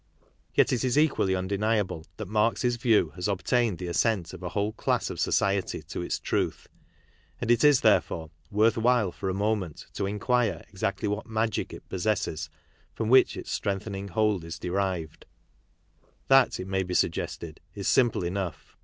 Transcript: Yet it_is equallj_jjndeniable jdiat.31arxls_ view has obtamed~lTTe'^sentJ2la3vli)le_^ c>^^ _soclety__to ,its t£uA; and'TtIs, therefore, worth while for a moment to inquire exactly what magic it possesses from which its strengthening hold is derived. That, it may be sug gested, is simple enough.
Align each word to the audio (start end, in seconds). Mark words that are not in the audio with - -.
Yet 0.55 0.69
it_is 0.69 0.97
equallj_jjndeniable 1.07 2.05
jdiat.31arxls_ 2.17 2.79
view 2.79 3.09
has 3.09 3.27
obtamed~lTTe'^sentJ2la3vli)le_^ 3.27 4.73
c>^^ 4.73 5.85
_soclety__to 5.85 6.03
,its 6.03 6.19
t£uA; 6.19 6.65
and'TtIs, 7.39 7.81
therefore, 7.81 8.31
worth 8.49 8.79
while 8.79 9.11
for 9.11 9.29
a 9.29 9.35
moment 9.35 9.85
to 9.93 10.07
inquire 10.07 10.65
exactly 10.69 11.07
what 11.07 11.27
magic 11.27 11.71
it 11.71 11.87
possesses 11.87 12.49
from 12.95 13.09
which 13.09 13.37
its 13.37 13.51
strengthening 13.51 14.07
hold 14.07 14.43
is 14.43 14.57
derived. 14.57 15.27
That, 16.29 16.59
it 16.59 16.65
may 16.65 16.81
be 16.81 16.95
sug 16.95 17.11
gested, 17.11 17.59
is 17.75 17.87
simple 17.87 18.23
enough. 18.23 18.75